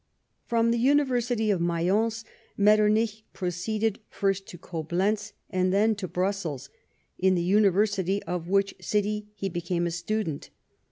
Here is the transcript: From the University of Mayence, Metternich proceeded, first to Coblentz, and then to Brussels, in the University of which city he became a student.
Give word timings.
From 0.47 0.71
the 0.71 0.79
University 0.79 1.51
of 1.51 1.61
Mayence, 1.61 2.23
Metternich 2.57 3.23
proceeded, 3.33 3.99
first 4.09 4.47
to 4.47 4.57
Coblentz, 4.57 5.33
and 5.51 5.71
then 5.71 5.93
to 5.93 6.07
Brussels, 6.07 6.71
in 7.19 7.35
the 7.35 7.43
University 7.43 8.23
of 8.23 8.47
which 8.49 8.73
city 8.81 9.27
he 9.35 9.47
became 9.47 9.85
a 9.85 9.91
student. 9.91 10.49